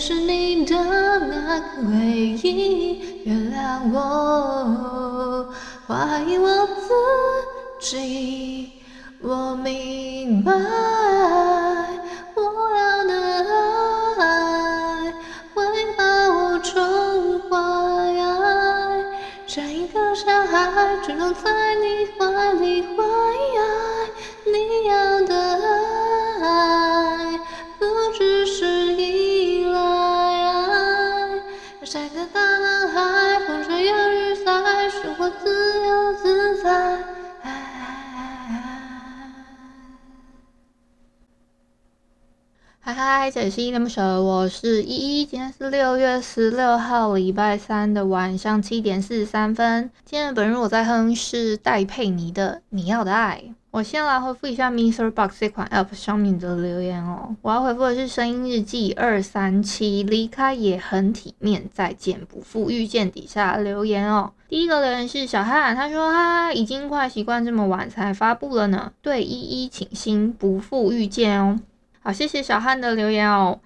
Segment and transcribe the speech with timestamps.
[0.00, 1.94] 是你的那个唯
[2.42, 3.22] 一？
[3.26, 5.52] 原谅我，
[5.86, 6.88] 怀疑我自
[7.78, 8.72] 己。
[9.20, 10.50] 我明白，
[12.34, 12.42] 我
[12.78, 13.12] 要的
[14.16, 15.12] 爱
[15.54, 15.62] 会
[15.98, 16.80] 把我宠
[17.50, 17.58] 坏。
[19.46, 21.74] 像一个小孩，只能在
[43.30, 45.24] 嗨嗨，这里是依依恋不舍，我是依依。
[45.24, 49.88] 今天是六月十六号，礼拜三的晚上七点四十三分。
[50.04, 53.40] 今天的本日我在哼是戴佩妮的《你要的爱》。
[53.70, 55.12] 我先来回复一下 Mr.
[55.12, 57.36] Box 这款 App 上面的留言哦。
[57.42, 64.32] 我要回复的是声音日记二三七，离开也很体面，再见不负遇见底下留言哦。
[64.48, 68.90] 第一个留言是小汉，他说他已经快习惯这么晚才发布了呢。
[69.00, 71.60] 对依依请心，不负遇见哦。
[72.02, 73.60] 好，谢谢小汉的留言哦。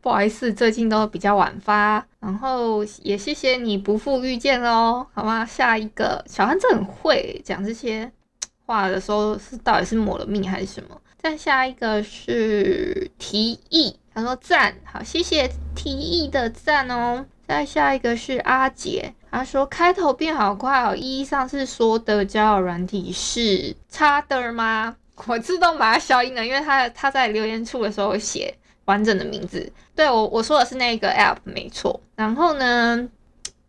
[0.00, 5.44] 不好意思，最近都比较晚发，然后也谢谢你不负遇见哦，好吗？
[5.44, 8.10] 下一个小汉真的很会讲这些。
[8.64, 10.96] 话的时候是到底是抹了蜜还是什么？
[11.18, 17.26] 再下一个是提议，他说赞，好，谢谢提议的赞哦。
[17.48, 20.94] 再下一个是阿杰，他说开头变好快哦。
[20.94, 24.96] 依依上次说的交友软体是差的吗？
[25.26, 28.54] 我自动把它消音了，因为他他在留言处的时候写
[28.84, 29.72] 完整的名字。
[29.94, 32.00] 对，我我说的是那个 app 没错。
[32.16, 33.08] 然后呢，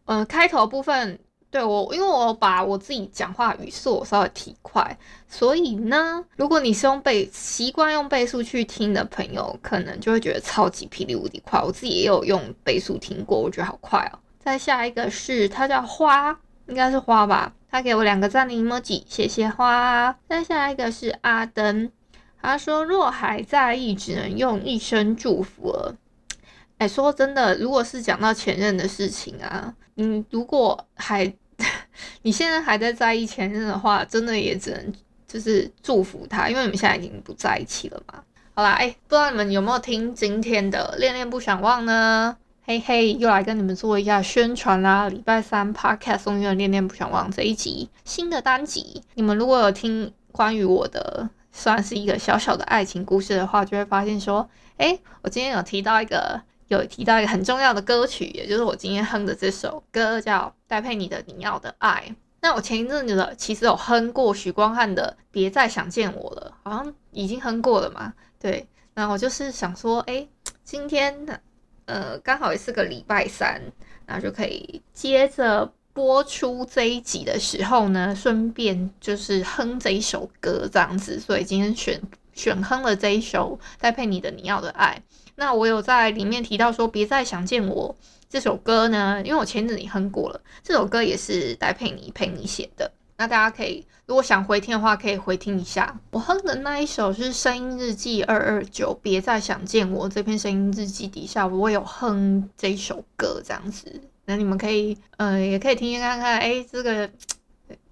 [0.06, 1.20] 呃，开头部分。
[1.52, 4.98] 对我，因为我把我自己讲话语速稍微提快，
[5.28, 11.62] 所以呢，如果你是用倍习惯用倍速去听的朋友，可能就会觉得超级霹雳无敌快。
[11.62, 14.20] 我自己也有用倍速听过，我觉得好快哦。
[14.40, 17.52] 再下一个是它叫花，应该是花吧？
[17.72, 20.14] 他给我两个赞的 emoji，谢谢花。
[20.28, 21.90] 再下一个是阿登，
[22.42, 25.96] 他说若还在意，只能用一生祝福了。
[26.80, 31.34] 哎，说真的，如果是讲到前任的事情啊，嗯，如果还
[32.24, 34.94] 你现在还在在意前任的话，真的也只能
[35.26, 38.22] 就是祝福他，因为你们现在已经不在一起了嘛。
[38.54, 42.36] 好啦，哎，不知道你们有没有听今天的恋恋不想忘呢？
[42.72, 45.10] 嘿嘿，又来跟你们做一下宣传啦！
[45.10, 56.42] 礼拜三 Podcast 送的恋恋不想忘这一集新的单集，你们如果有听关于我的算是一个小小的爱情故事的话，就会发现说，哎，我今天有提到一个。
[56.70, 62.06] 有提到一个很重要的歌曲，也就是我今天哼的这首歌，叫戴佩妮的《你要的爱》。
[62.40, 68.14] 那我前一阵子其实有哼过许光汉的《别再想见我了》，好像已经哼过了嘛。
[68.40, 70.26] 对，那我就是想说，哎，
[70.64, 71.14] 今天
[71.86, 73.62] 呃刚好也是个礼拜三，
[74.06, 81.20] 然后就可以接着播出这一集的时候呢，顺便就是哼这一首歌这样子。
[81.20, 82.02] 所以今天选
[82.34, 85.02] 选哼了这一首戴佩妮的《你要的爱》。
[85.36, 87.96] 那我有在里面提到说，别再想见我
[88.30, 92.92] 这首歌呢，因为我前阵子哼过了，这首歌也是戴佩妮陪你写的。
[93.22, 95.96] 那大家可以如果想回听的话，可以回听一下。
[96.10, 104.02] 我哼的那一首是声音日记二二九，别再想见我这篇声音日记底下，我有哼这一首歌这样子。
[104.26, 107.08] 那你们可以呃，也可以听听看看，哎、这个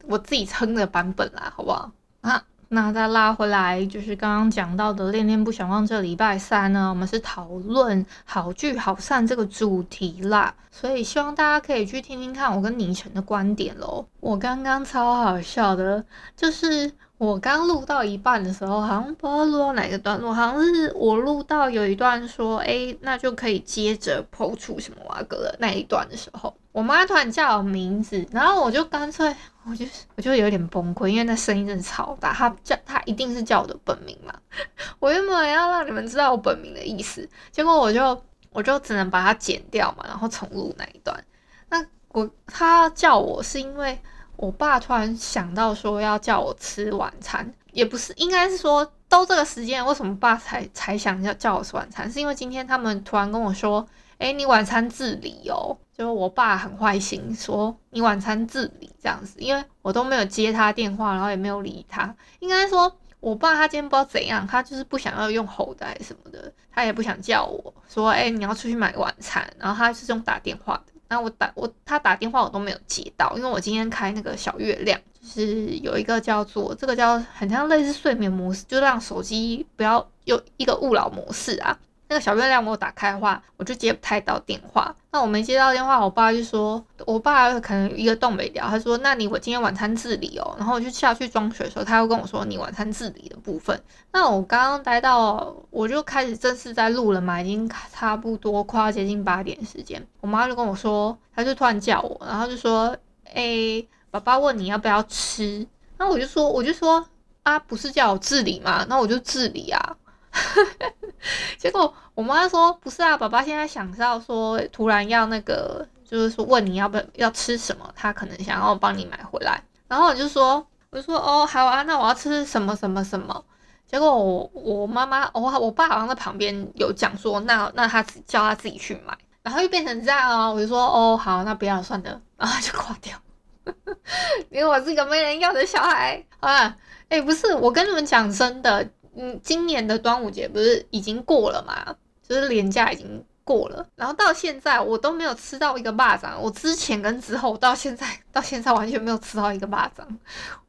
[0.07, 1.91] 我自己哼的版本啦，好不好
[2.21, 2.43] 啊？
[2.69, 14.05] 那再拉回来，就是刚刚讲到的《恋恋不想忘》这礼拜三呢，我们是讨论好聚好散这个主题啦，所以希望大家可以去听听看我跟倪晨的观点喽。
[14.19, 16.05] 我刚刚超好笑的，
[16.35, 16.91] 就是。
[17.19, 29.35] 我刚录到一半的时候，好像不知道录到哪个段落，好像是我录到有一段说，哎、那就可以接着抛出什么哇哥的那一段的时候，我妈突然叫我名字，然后我就干脆，
[29.65, 29.85] 我就
[30.15, 34.33] 我就有点崩溃，因为那声音真的超大，她叫她一定是叫我的本名嘛，
[34.99, 41.21] 我原本要让你们知道我本名的意思，结果我就我就只能把它剪掉嘛，然后重录那一段。
[41.69, 43.99] 那我他叫我是因为。
[44.41, 52.09] 我爸突然想到说要叫我吃晚餐，也不是，应该是说都这个时间，为什么爸才才想要叫我吃晚餐？
[52.09, 53.85] 是因为今天他们突然跟我说，
[54.19, 55.75] 哎，你晚餐自理哦。
[55.97, 62.15] 就是我爸很坏心，说你晚餐自理这样子，因为我都没有接他电话，然后也没有理他。
[62.39, 62.89] 应该说，
[63.19, 70.93] 我爸他今天不知道怎样，他就是不想要用吼的什么的，他也不想叫我说，哎，你要出去买晚餐，然后他是用打电话的。
[71.09, 81.77] 然后我打我他打电话我都没有接到，因为我今天开那个小月亮，就是有一个叫做这个叫很像类似睡眠模式，就让手机不要有一个勿扰模式啊。
[82.09, 84.93] 那个小月亮我打开的话，我就接不太到电话。
[85.11, 88.67] 那我没接到电话，我爸就说，我爸可能一个洞没掉。
[88.67, 90.55] 他说，那你我今天晚餐自理哦。
[90.57, 93.79] 然后我就下去装水的时候，他又跟我说，你晚餐自理的部分。
[94.11, 100.03] 那我刚刚待到，我就开始正式在录了嘛，已经差不多快要接近八点时间。
[100.19, 102.97] 我妈就跟我说，她就突然叫我，然后就说，
[103.35, 105.67] 诶，爸爸问你要不要吃。
[105.95, 107.05] 然后我就说，我就说，
[107.43, 108.83] 啊，不是叫我自理吗？
[108.89, 109.95] 那我就自理啊。
[111.57, 119.61] 结果我妈说不是啊，爸爸现在想到说突然要那个，就是说问你要不要要吃什么，他可能想要帮你买回来。
[119.87, 123.43] 然后我就说，我就说哦好啊，那我要吃什么什么什么。
[123.87, 130.49] 结果我我妈妈我我爸好像在旁边有讲说，那那他叫他自己去买，然后又变成这样啊。
[130.49, 133.17] 我就说哦好，那不要算了，然后就挂掉。
[134.49, 136.75] 因为我是个没人要的小孩啊。
[137.09, 138.87] 哎、不是，我跟你们讲真的。
[139.21, 141.93] 嗯，今年的端午节不是已经过了嘛？
[142.25, 146.41] 就是年假已经过了，然后到现在我都没有吃到一个巴掌。
[146.41, 150.07] 我之前跟之后到现在 到现在完全没有吃到一个巴掌。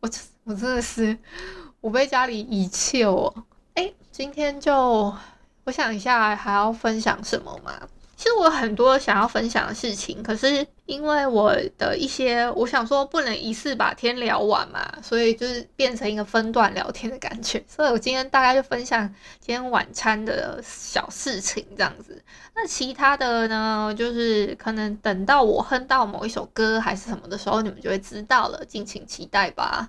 [0.00, 0.10] 我
[0.44, 1.16] 我真的是
[1.80, 3.32] 我被家里遗弃哦。
[3.74, 5.14] 哎，今天就
[5.64, 7.80] 我想一下还要分享什么吗？
[8.20, 17.64] 其实我有很多想要分享的事情，可是因为我的一些，我想说不能一次把天聊完嘛，所以就是变成一个分段聊天的感觉。
[17.66, 19.08] 所以我今天大概就分享
[19.40, 22.22] 今天晚餐的小事情这样子。
[22.54, 29.88] 那其他的呢，就是可能等到我哼到某一首歌还是什么的时候，你们就会知道了，敬请期待吧。